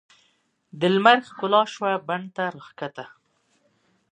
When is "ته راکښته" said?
2.35-3.05